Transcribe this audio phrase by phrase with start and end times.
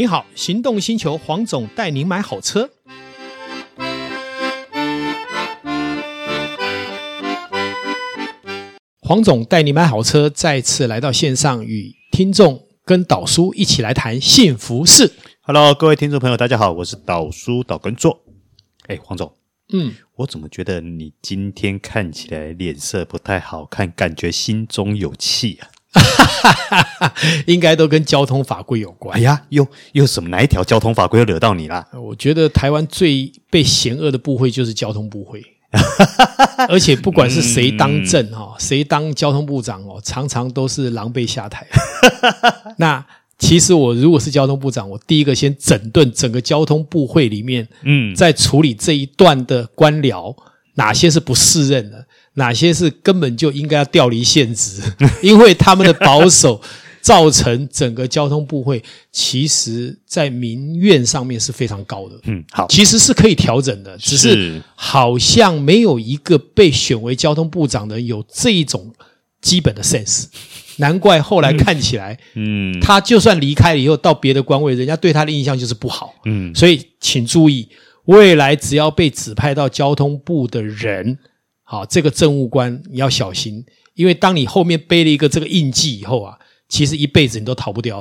[0.00, 2.70] 你好，行动星球黄总带您买好车。
[9.02, 15.12] 黄总带你买好车，再次来到线上，与听众跟导叔一起来谈幸福事。
[15.42, 18.22] Hello，各位听众朋友，大家好，我是导叔导根座。
[18.86, 19.30] 哎，黄总，
[19.74, 25.68] 嗯，我怎么觉得你今天看起来脸色不太好看，感觉心中有气啊？
[25.92, 27.14] 哈哈哈，
[27.46, 29.16] 应该都跟交通法规有关。
[29.16, 31.86] 哎呀，又又什么哪一条交通法规又惹到你了？
[31.94, 35.42] 我觉得台湾最被嫌恶的部会就是交通部会，
[36.68, 41.66] 而且不管是谁当政哈，谁当交通部长哦，常常都是狼狈下台。
[42.78, 43.04] 那
[43.38, 50.36] 其实我如果是交通部长，我第一个先整顿整个交通部会里面，嗯，在处理这一段的官僚，
[50.74, 52.06] 哪些是不适任的。
[52.34, 54.82] 哪些是根本就应该要调离现职，
[55.22, 56.60] 因为他们的保守
[57.00, 62.14] 造成整个交通部会，其实在民怨上面是非常高的。
[62.24, 68.92] 嗯，好，其实是可以调整的，只是好像没有一个被选为交通部长的有这一种
[69.42, 70.26] 基本的 sense，
[70.76, 76.14] 难怪后来看起来，嗯，他就算离开了以后到别的官位，人家对他的印象就是不好。
[76.26, 77.68] 嗯，所以请注意，
[78.04, 81.18] 未来只要被指派到交通部的人。
[81.70, 86.36] 好，这个政务官你要小心，因为当你后面背了一个这个印记以后啊，
[86.68, 88.00] 其实一辈子你都逃不掉。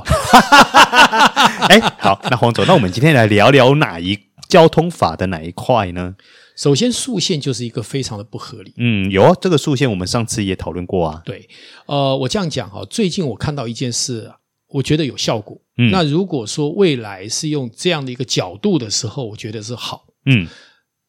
[1.70, 6.16] 哎，好，那黄总，那我们今天来聊聊哪一交通法的哪一块呢？
[6.58, 8.73] 首先，速限就是一个非常的不合理。
[8.78, 11.22] 嗯，有啊，这个速限我们上次也讨论过啊。
[11.23, 11.47] 对，
[11.86, 14.31] 呃，我这样讲哈，最近我看到一件事，
[14.70, 15.62] 我觉得有效果。
[15.78, 20.08] 嗯，那如果说未来是用这样的一个角度的时候，我觉得是好。
[20.25, 20.47] 嗯，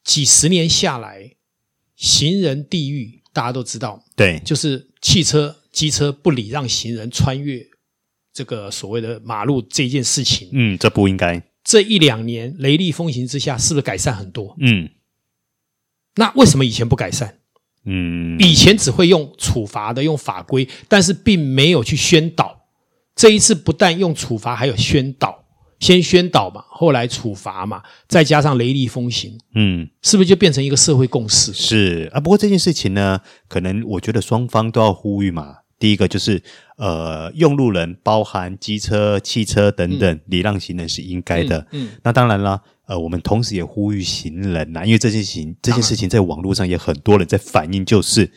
[0.05, 1.37] 几十年下来。
[2.01, 7.63] 行人地狱，大家都知道，对，就是汽车、机车不礼让行人穿越
[8.33, 10.49] 这个所谓的马路这件事情。
[10.53, 11.43] 嗯，这不应该。
[11.63, 14.57] 这一两年雷厉风行之下，是不是改善很多？
[14.61, 14.89] 嗯，
[16.15, 17.39] 那为什么以前不改善？
[17.85, 22.69] 嗯，以前只会用处罚的，用法规，但是并没有去宣导。
[23.15, 25.40] 这一次不但用处罚，还有宣导。
[25.81, 31.53] 先宣导嘛，后来处罚嘛，再加上雷厉风行，嗯，是不是就变成一个社会共识？
[31.53, 35.57] 是啊，不过这件事情呢，可能我觉得双方都要呼吁嘛。
[35.79, 36.43] 第一个就是，
[36.77, 41.59] 呃，用路人包含机车、汽车等等，嗯、礼让行人是应该的。
[41.73, 48.31] 嗯，嗯那当然了，呃，我们同时也呼吁行人呐，因为这件事情，这件事情在网络上也很多人在反映，就是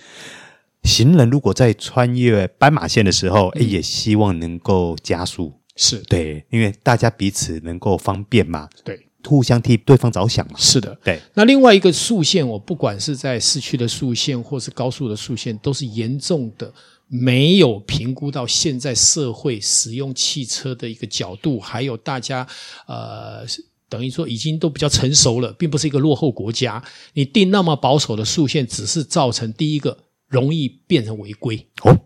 [0.83, 5.59] 行人如果在穿越斑马线的时候，嗯、诶也希望能够加速。
[5.75, 10.53] 是对，因为大家彼此能够方便嘛，对，互相替对方着想嘛。
[10.57, 11.19] 是的，对。
[11.33, 16.71] 那另外一个速限，我不管是在市区的速限，或是高速的速限，都是严重的
[17.07, 22.47] 没有评估到现在社会使用汽车的一个角度，还有大家
[22.87, 23.45] 呃，
[23.89, 26.83] 等于说已经都比较成熟了，并不是一个落后国家。
[27.13, 29.97] 你定那么保守的速限，只是造成第一个
[30.27, 31.97] 容易变成违规哦。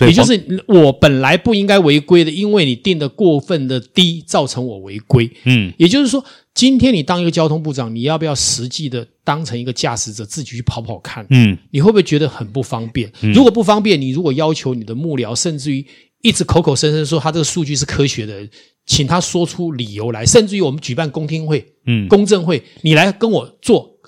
[0.00, 5.30] 也就是我本来不应该违规的，因为你定的过分的低，造成我违规。
[5.44, 6.22] 嗯，也就是说，
[6.54, 11.26] 今天你当一个交通部长，你要不要实际的当成一个驾驶者，自己去跑跑看？
[11.30, 13.10] 嗯，你会不会觉得很不方便？
[13.22, 15.84] 嗯，如果不方便，你如果要求你的幕僚，甚至于
[16.22, 18.46] 一直口口声声说他这个数据是科学的，
[18.84, 23.98] 请他说出理由来，甚至于我们举办公听会、嗯，公证会，你来跟我做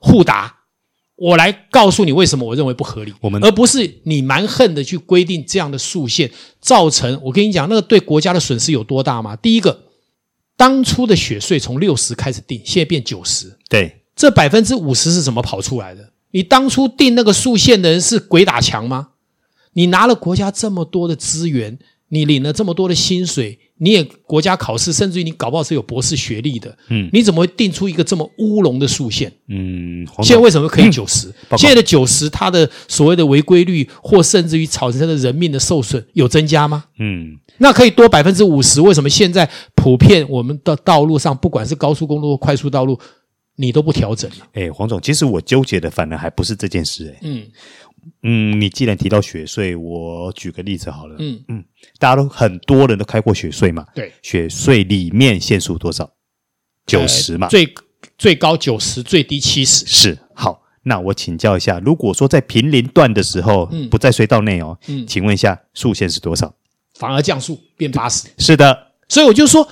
[0.00, 0.57] 互答。
[1.18, 6.30] 我来告诉你为什么我认为不合理，我们而不是你蛮横的去规定这样的速限，
[6.60, 9.34] 造成我跟你讲那个对国家的损失有多大吗？
[9.34, 9.80] 第一个，
[10.56, 16.12] 当初的雪税从六十开始定，现在变九十，对，这百分之五十是怎么跑出来的？
[16.30, 19.08] 你当初定那个速限的人是鬼打墙吗？
[19.72, 23.58] 你拿了国家这么多的资源，你领了这么多的薪水。
[23.80, 29.32] 你也国家考试，甚至于你搞不好是有博士学历的，嗯，你怎么会定出一个这么乌龙的数线？
[29.46, 31.28] 嗯，现在为什么可以九十？
[31.28, 36.86] 嗯，现在的九十，它的所谓的违规率，或甚至于造成的人命的受损有增加吗？
[36.98, 38.80] 嗯，那可以多百分之五十？
[38.80, 42.98] 为什么现在普遍我们的道路上，不管是高速公路或快速道路，
[43.54, 44.46] 你都不调整了？
[44.54, 47.46] 哎，黄总，其实我纠结的反而还不是这件事，哎，嗯。
[48.22, 51.16] 嗯，你既然提到雪隧，我举个例子好了。
[51.18, 51.64] 嗯嗯，
[51.98, 53.86] 大家都很多人都开过雪隧嘛。
[53.94, 56.10] 对，雪隧里面限速多少？
[56.86, 57.46] 九十嘛。
[57.48, 57.72] 最
[58.16, 59.86] 最高九十，最低七十。
[59.86, 60.18] 是。
[60.34, 66.54] 好，那我请教一下，如果说在平林段的时候，嗯，不在隧道内哦，嗯，请问一下速限是多少？
[66.94, 68.28] 反而降速变八十。
[68.38, 69.68] 是的，所以我就说，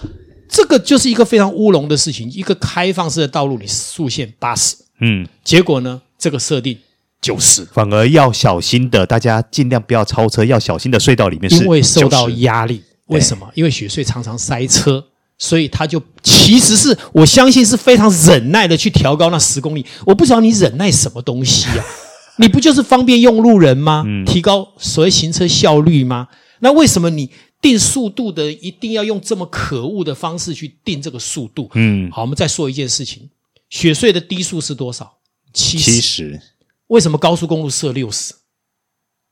[0.49, 2.31] 这个就是一个非常乌龙的事情。
[2.31, 6.79] 一个开放式的道路，你速限八十，嗯，结果呢，这个设定。
[7.21, 12.83] 九十，反而要小心的，大家尽量不要超车，要小心的隧道里面是，因为受到压力。
[13.07, 13.49] 为什么？
[13.55, 15.05] 因为雪隧常常塞车，
[15.39, 19.87] 所以他就其实是我相信是非常忍耐的去调高那十公里。
[20.05, 21.85] 我不知道你忍耐什么东西啊？
[22.39, 24.05] 你不就是方便用路人吗？
[24.27, 26.29] 提高所谓行车效率吗？
[26.61, 27.31] 那为什么你
[27.63, 31.71] 定速度的一定要用这么可恶的方式去定这个速度？
[31.75, 33.31] 嗯，好，我们再说一件事情：
[33.71, 35.19] 雪隧的低速是多少？
[35.53, 36.41] 七十。
[36.89, 38.35] 为什么高速公路设六十？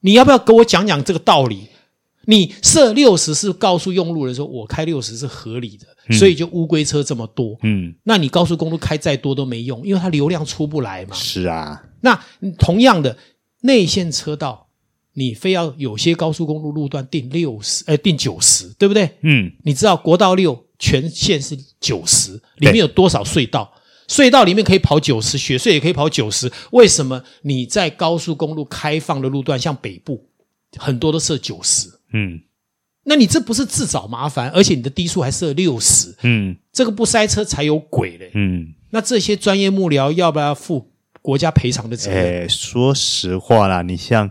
[0.00, 1.68] 你要不要给我讲讲这个道理？
[2.26, 7.54] 你设六十是告诉用路人说，我开六十是合理的，嗯、所以就乌龟车这么多。
[7.62, 11.14] 嗯，那你高速公路开再多都没用，因为它流量出不来嘛。
[11.14, 12.18] 是啊，那
[12.58, 13.18] 同样的
[13.60, 14.68] 内线车道，
[15.12, 19.18] 你非要有些高速公路路段定六十，呃，定九十，对不对？
[19.20, 23.70] 嗯，你知道国道六全线是九十，里面有多少隧道？
[24.08, 30.26] 隧道里面可以跑九十，雪隧也可以跑九十，为什么你在高速公路开放的路段，像北部
[30.76, 31.88] 很多都设九十？
[32.12, 32.40] 嗯，
[33.04, 40.90] 那你这不是自找麻烦，而且你的低速还设六十，嗯，这个不塞车才有鬼嘞，嗯，那这些专业幕僚要不要负
[41.22, 42.42] 国家赔偿的责任？
[42.42, 44.30] 诶，说实话啦，你像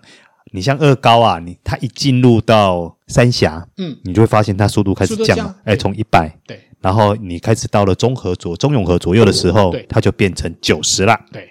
[0.51, 11.50] 你像二高啊，你他一进入到三峡，嗯，你就会发现它速度开始降了，诶，从一百，对，然后你开始到了中和左中永和左右的时候，对，它就变成九十了，对。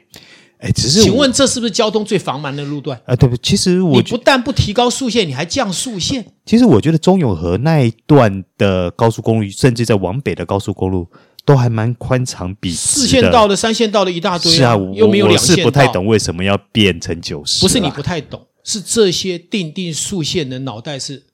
[0.59, 2.97] 哎，只是请问这是不是交通最繁忙的路段？
[3.05, 6.25] 啊，对不，其实我你不但不提高速限，你还降速限。
[6.47, 11.09] 其实我觉得中永和那一段的高速公路，甚至在往北的高速公路，
[11.45, 12.81] 都还蛮宽敞笔直的。
[12.81, 17.61] 四线道的、三线道的一大堆，啊，是啊，又没有两线是不太懂为什么要变成九十。
[17.61, 21.25] 不是你不太懂，是这些定定速线的脑袋是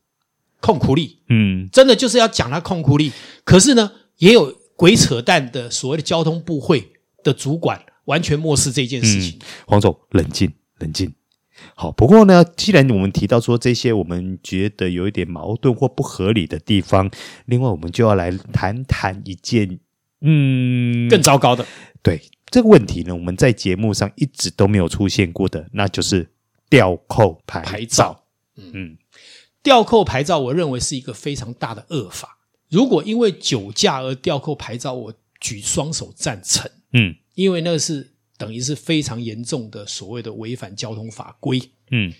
[0.60, 1.18] 控苦力。
[1.28, 3.12] 嗯，真的就是要讲他控苦力。
[3.44, 7.84] 可是呢，也有鬼扯淡的所谓的交通部会的主管。
[8.08, 9.38] 完全漠视这件事情。
[9.38, 11.12] 嗯，黄总，冷静，冷静。
[11.74, 17.10] 好，不过呢，既然我们提到说这些，我们觉得有一点矛盾或不合理的地方，
[17.44, 19.78] 另外我们就要来谈谈一件，
[20.22, 21.66] 嗯，更糟糕的。
[22.02, 26.30] 对这个问题呢，我们在节目上一直都没有出现过的，那就是
[26.70, 27.68] 吊扣牌照。
[27.68, 28.24] 牌照
[28.56, 28.96] 嗯，
[29.62, 32.38] 吊扣牌照，我认为是一个非常大的恶法。
[32.68, 36.70] 如果因为酒驾而吊扣牌照，我举双手赞成。
[36.92, 37.16] 嗯。
[37.34, 42.12] 因为那个是等于是非常严重的所谓的违反交通法规，嗯，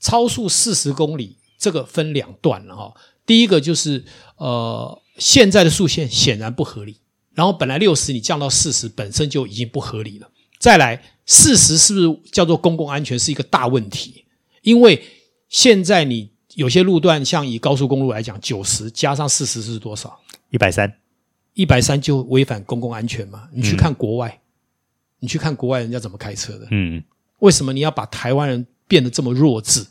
[0.00, 2.92] 超速四十公里，这个分两段了哈。
[3.24, 4.04] 第一个就是
[4.36, 6.96] 呃，现在的速限显然不合理，
[7.34, 10.28] 然后本来六十你降到四十，本身就已经不合理了。
[10.58, 14.24] 再来，四十是不是叫做公共安全是一个大问题？
[14.62, 15.00] 因为
[15.48, 20.18] 现在你有些路段，像以高速公路来讲，九十加上四十是多少？
[20.50, 20.92] 一百三，
[21.54, 23.48] 一百三就违反公共安全嘛？
[23.52, 24.28] 你去看国外。
[24.28, 24.44] 嗯
[25.20, 26.68] 你去看国外人家怎么开车的？
[26.70, 27.02] 嗯，
[27.40, 29.84] 为什么你要把台湾人变得这么弱智？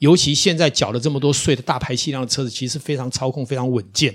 [0.00, 4.12] 尤其现在缴了这么多税的大排气量的车子，其实非常操控、非常稳健，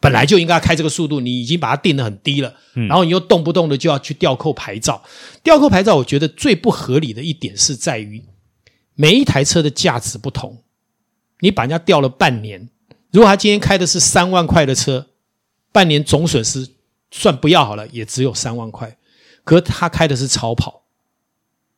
[0.00, 5.02] 本来就应该开这个速度，你已经把它定得很低了，然后你又动不动的就要去吊扣牌照。
[5.42, 8.24] 吊扣牌照，我觉得最不合理的一点是在于，
[8.94, 10.56] 每一台车的价值不同，
[11.42, 12.68] 你把人家吊了半年，
[13.10, 15.08] 如果他今天开的是三万块的车，
[15.72, 16.68] 半年总损失
[17.10, 18.96] 算不要好了，也只有三万块。
[19.42, 20.84] 可是他开的是超跑，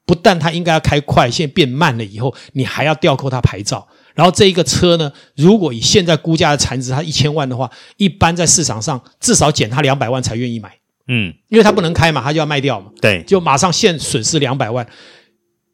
[0.05, 3.89] 不但他应该要开快，现在变慢了以后，你还要吊扣他牌照。
[4.15, 10.79] 然后这一个车呢，如果以现在估价的残值，它一千万的话，一般在市场上至少减他两百万才愿意买。
[11.09, 12.93] 嗯，因为他不能开嘛，他就要卖掉嘛。
[13.01, 14.87] 对，就马上现损失两百万。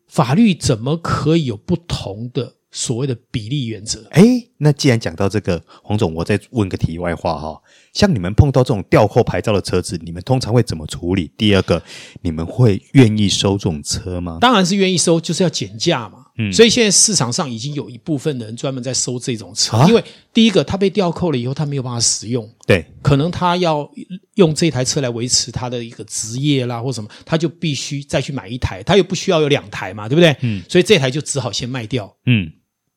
[0.06, 4.06] 法律怎么可以有不同的所谓的比例原则？
[4.10, 4.22] 哎，
[4.58, 7.60] 那既然讲到这个，黄总，我再问个题外话哈。
[7.92, 11.30] 像你们碰到这种吊扣牌照的车子，你们通常会怎么处理？
[11.36, 11.82] 第二个，
[12.22, 14.38] 你们会愿意收这种车吗？
[14.40, 16.18] 当然是愿意收，就是要减价嘛。
[16.38, 23.90] 嗯，所以现在市场上已经有一部分的人专门在收这种车，啊、因为第一个，他被吊扣了以后，他没有办法使用，对，可能他要
[24.36, 30.34] 用这台车来维持他的一个职业啦，或什么，他就必须再去买一台，他又不需要有两台嘛，对不对？
[30.42, 32.16] 嗯，所以这台就只好先卖掉。
[32.26, 32.50] 嗯，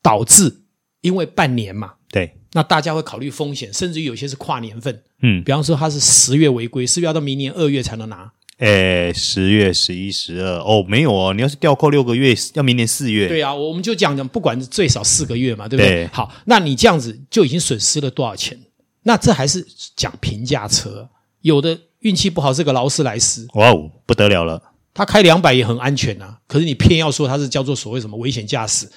[0.04, 0.62] 导致
[1.02, 2.38] 因为半年嘛，对。
[2.52, 8.32] 那大家会考虑风险，甚至于有些是跨年份，嗯，比方说它是十月违规，是不是要到明年二月才能拿？
[8.60, 13.28] 诶，十月、十一、十二，哦，没有哦，你要是吊扣六个月，要明年四月。
[13.28, 16.04] 对啊，我们就讲讲，不管最少四个月嘛，对不对？
[16.04, 16.08] 对。
[16.14, 18.60] 好，那你这样子就已经损失了多少钱？
[19.02, 21.10] 那这还是讲平价车，
[21.42, 24.62] 有的运气不好是个劳斯莱斯，哇哦，不得了了，
[24.94, 28.88] 他开两百也很安全啊，可是你偏要说他是叫做所谓什么危险驾驶。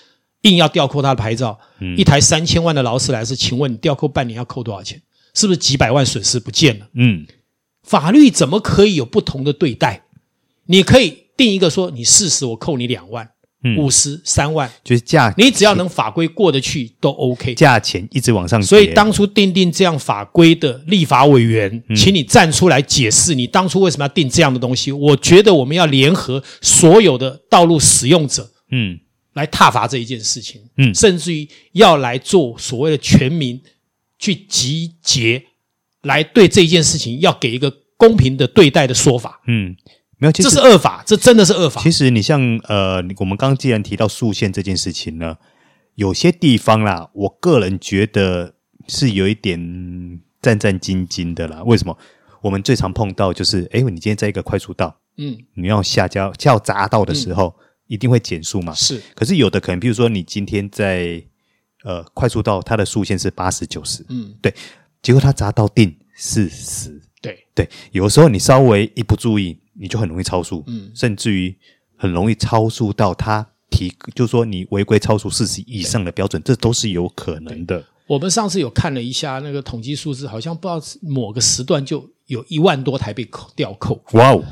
[0.47, 5.00] 硬要吊扣他的牌照，嗯、一台三千万的劳斯莱斯，请问你吊扣半年要扣多少钱？
[5.35, 6.87] 是不是几百万损失不见了？
[6.95, 7.26] 嗯，
[7.83, 10.05] 法律怎么可以有不同的对待？
[10.67, 13.29] 你可以定一个说，你四十我扣你两万，
[13.76, 18.62] 五十三万，就是价，你只要能法规过得去都 OK，价钱一直往上。
[18.62, 24.91] 所以当初定定这样法规的立法委员，嗯、请你站出来解释，你当初为什么要定这样的东西？
[24.91, 28.99] 我觉得我们要联合所有的道路使用者，嗯，
[29.37, 33.62] 来挞伐这一件事情，嗯，甚至于要来做所谓的全民
[34.19, 35.45] 去集结，
[36.02, 39.76] 来对这一件事情要给一个公平的对待的说法，嗯。
[40.19, 41.78] 没有，这是恶法，这真的是恶法。
[41.83, 45.37] 其实你像呃，我们刚刚既然提到速限这件事情呢，
[45.97, 48.55] 有些地方啦，我个人觉得
[48.88, 49.61] 是有一点
[50.40, 51.62] 战战兢兢的啦。
[51.64, 51.99] 为什么？
[52.40, 58.73] 我们最常碰到就是，哎，你今天在一个快速道，嗯，你要下交要匝道的时候，嗯、一定会减速嘛。
[58.75, 61.23] 是，可是有的可能，比如说你今天在
[61.85, 64.55] 呃快速道，它的速限是八十九十，嗯，对，
[65.02, 69.59] 结果它匝道定四十，对对，有时候你稍微一不注意。
[69.78, 71.55] 你就很容易超速，嗯，甚至于
[71.99, 77.85] 很容易超速到它提，就是说你违规超速四十以上的标准，这都是有可能的。
[78.07, 84.02] 我们上次有看了一下那个统计数字，好像不知道某个时段就有一万多台被扣吊扣。
[84.12, 84.43] 哇哦！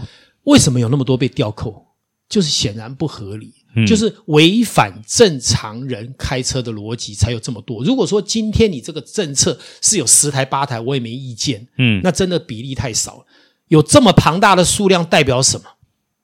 [0.43, 1.87] 为什么有那么多被吊扣？
[2.29, 7.85] 就是显然不合理，嗯，就是违反正常人开车的逻辑才有这么多。
[7.85, 13.27] 如果说今天你这个政策是有十台八台，我也没意见，嗯，那真的比例太少了。
[13.69, 15.65] 有这么庞大的数量，代表什么？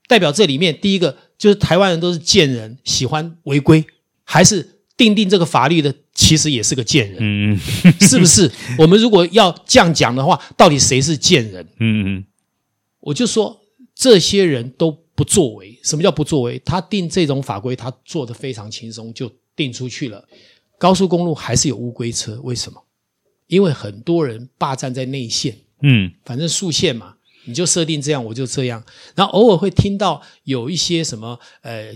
[0.07, 3.85] 代表这里面第一个就是台湾人都是贱人，喜欢违规，
[4.25, 7.19] 还是定定这个法律的其实也是个贱人？
[7.21, 7.59] 嗯，
[8.01, 8.51] 是不是？
[8.79, 11.65] 我们如果要这样讲的话，到底谁是贱人？
[11.79, 12.25] 嗯嗯，
[13.01, 13.61] 我就说
[13.95, 14.91] 这些人都
[15.21, 15.79] 不作为。
[15.83, 16.59] 什么叫不作为？
[16.61, 20.27] 他定这种法规，他做的非常轻松，就定出去了。
[20.79, 22.83] 高速公路还是有乌龟车，为什么？
[23.47, 27.17] 因为很多人霸占在内线，嗯，反正速线嘛。
[27.45, 28.83] 你就设定这样，我就这样。
[29.15, 31.95] 然后偶尔会听到有一些什么呃，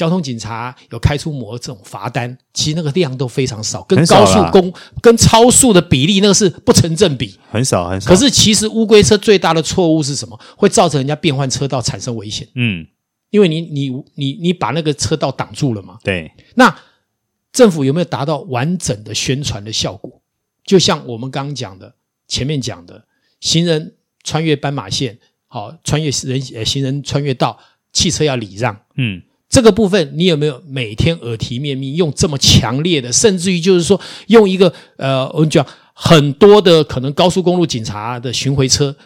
[0.00, 8.08] 交通警察有开出模这种罚单，其实那个量都非常少，跟高速公跟超速的比例那个是不成正比，很少很少。
[8.08, 10.40] 可是其实乌龟车最大的错误是什么？
[10.56, 12.48] 会造成人家变换车道产生危险。
[12.54, 12.86] 嗯，
[13.28, 15.98] 因为你你你你把那个车道挡住了嘛。
[16.02, 16.32] 对。
[16.54, 16.74] 那
[17.52, 20.22] 政府有没有达到完整的宣传的效果？
[20.64, 21.94] 就像我们刚刚讲的，
[22.26, 23.04] 前面讲的
[23.40, 23.94] 行人。
[24.22, 27.58] 穿越斑马线，好，穿越人呃行人穿越道，
[27.90, 38.96] 汽车要礼让，嗯，这个部分你有没有每天耳提面命用这么强烈的，甚至于就是说用一个呃，我们讲很多的可能高速公路警察的巡回车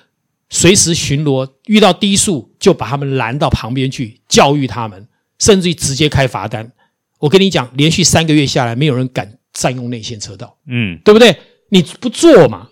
[0.51, 5.09] 随时巡逻，遇到低速就把他们拦到旁边去教育他们，
[5.39, 6.71] 甚至于直接开罚单。
[7.19, 11.35] 我跟你讲，连续三个月下来，没有人敢占用内线车道，嗯，对不对？
[11.71, 12.69] 你不做嘛？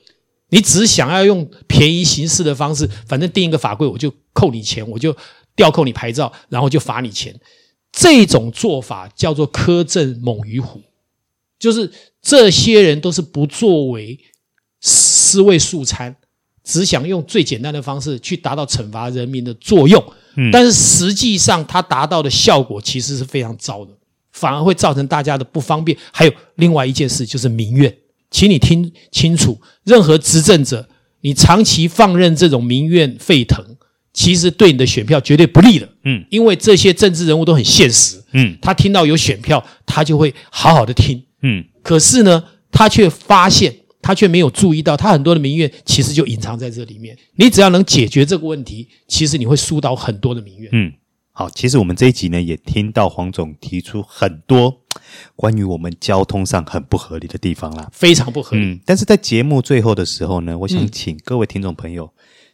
[0.51, 5.17] 你只是想要用便宜行事的方式，反正定一个法规，我就扣你钱，我就
[5.55, 7.35] 吊扣你牌照，然后就罚你钱。
[7.93, 10.81] 这种做法叫做苛政猛于虎，
[11.59, 11.91] 就是
[12.23, 14.19] 这些人都是不作为，
[14.81, 16.17] 尸位素餐，
[16.65, 20.03] 只想用最简单的方式去达到惩罚人民的作用。
[20.37, 23.93] 嗯，但是实际上他达到的效果其实是非常糟的，
[24.33, 25.97] 反而会造成大家的不方便。
[26.11, 27.95] 还有另外一件事，就是民怨。
[28.31, 30.89] 请你听清楚，任何执政者，
[31.21, 33.63] 你长期放任这种民怨沸腾，
[34.13, 35.89] 其实对你的选票绝对不利的。
[36.05, 38.23] 嗯，因为这些政治人物都很现实。
[38.33, 41.23] 嗯，他听到有选票，他就会好好的听。
[41.43, 47.17] 嗯，可是呢，他却发现，他却没有注意到，他很多的民怨其实就隐藏在这里面。
[47.37, 50.71] 你只要能解决这个问题，其实你会疏导很多的民怨。
[50.73, 50.93] 嗯。
[51.35, 54.83] 好，其实我们这一集呢，也听到黄总提出很多
[55.35, 58.63] 关于我们交通上很不合理的地方啦，非常不合理。
[58.63, 62.13] 嗯，但是在节目最后的时候呢，我想请各位听众朋友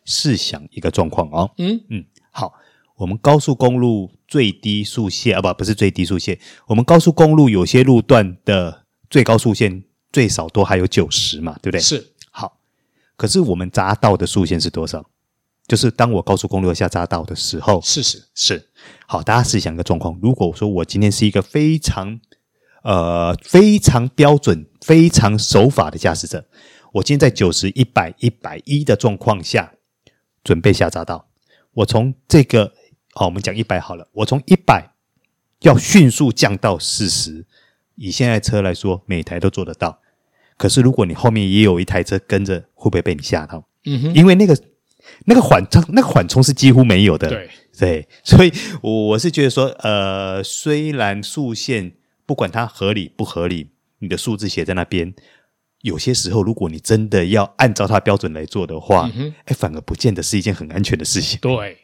[0.08, 1.52] 试想一个状况哦。
[1.58, 2.54] 嗯嗯，好，
[2.96, 11.80] 我们高速公路最低速限啊，不，不是最低速限，我们高速公路有些路段的最高速限最少都还有九十嘛，对不对？
[11.80, 12.14] 是。
[12.30, 12.58] 好，
[13.16, 15.08] 可是我们匝道的速限是多少？
[15.66, 18.70] 就是当我高速公路下匝道的时候，是是是，
[19.06, 22.18] 好，大家试想一个状况：如果说我今天是一个非常
[22.82, 26.46] 呃非常标准、非常守法的驾驶者，
[26.94, 29.74] 我今天在九十、一百、一百一的状况下
[30.48, 31.28] 准备下匝道，
[31.74, 32.72] 我从这个
[33.12, 34.94] 好，我们讲一百好了，我从一百
[35.60, 37.44] 要迅速降到四十，
[37.96, 40.00] 以现在车来说，每台都做得到。
[40.56, 43.68] 可是如果你后面也有一台车跟着，会不会被你吓到？
[43.84, 44.56] 嗯哼，因为那个。
[45.24, 47.28] 那个缓冲，那个缓冲是几乎没有的。
[47.28, 48.52] 对对， 所以
[48.82, 51.92] 我是觉得说，呃，虽然速限
[52.26, 55.14] 不管它合理不合理，你的数字写在那边，
[55.82, 61.38] 有些时候如果你真的要按照他标准来做的话，哎、嗯，反而不见得是一件很安全的事情。
[61.40, 61.78] 对，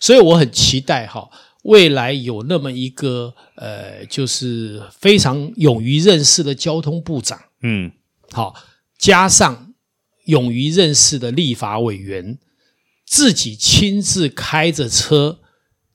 [0.00, 1.28] 所以我很期待哈，
[1.64, 7.92] 未来有那么一个呃，就是非常勇于认识的交通部长，嗯，
[8.32, 8.54] 好，
[8.98, 9.74] 加上
[10.24, 12.38] 勇于认识的立法委员，
[13.04, 15.40] 自己亲自开着车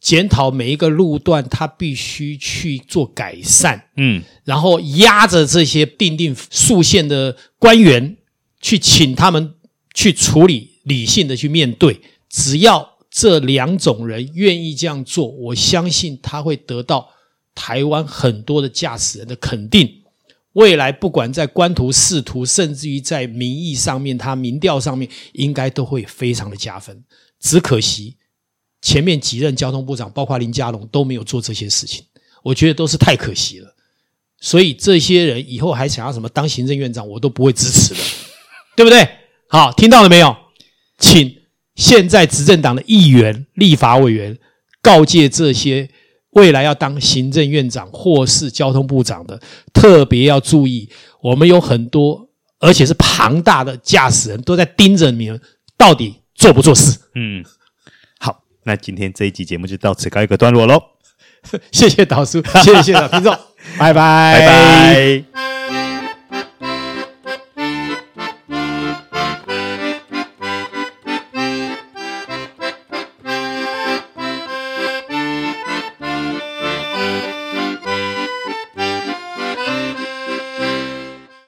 [0.01, 8.17] 检讨每一个路段，他必须去做改善，嗯，然后压着这些定定速线的官员
[8.59, 9.53] 去请他们
[9.93, 12.89] 去处理，理性的去面对，只要。
[13.13, 17.09] 这两种人愿意这样做，我相信他会得到
[17.53, 20.03] 台湾很多的驾驶人的肯定。
[20.53, 27.03] 未来不管在官图、仕途，甚至于在民意上面，他民调上面，应该都会非常的加分。
[27.41, 28.15] 只可惜
[28.81, 32.03] 前面几任交通部长，包括林佳龙都没有做这些事情，
[32.43, 33.75] 我觉得都是太可惜了。
[34.39, 37.99] 所以这些人以后还想要什么当行政院长，我都不会支持的，
[38.75, 39.07] 对不对？
[39.47, 40.35] 好，听到了没有？
[40.97, 41.37] 请。
[41.73, 44.37] 现在执政党的议员、立法委员
[44.81, 45.89] 告诫这些
[46.31, 49.41] 未来要当行政院长或是交通部长的，
[49.73, 50.87] 特别要注意，
[51.21, 55.41] 我们有很多而且是庞大的驾驶人都在盯着你们
[55.77, 56.99] 到底做不做事。
[57.15, 57.43] 嗯，
[58.63, 60.81] 那今天这一集节目就到此告一个段落喽。
[61.71, 63.33] 谢谢导叔，谢谢现场听众，
[63.79, 65.60] 拜拜，拜拜。